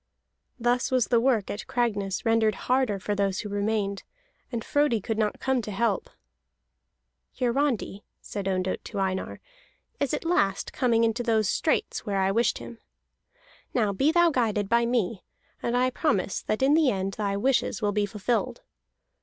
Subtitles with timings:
[0.59, 4.01] Thus was the work at Cragness rendered harder for those who remained,
[4.51, 6.09] and Frodi could not come to help.
[7.37, 9.39] "Hiarandi," said Ondott to Einar,
[9.99, 12.79] "is at last coming into those straits where I wished him.
[13.75, 15.23] Now be thou guided by me,
[15.61, 18.63] and I promise that in the end thy wishes will be fulfilled.